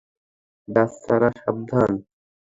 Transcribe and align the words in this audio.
বাচ্চারা, 0.67 1.29
সাবধান। 1.39 1.91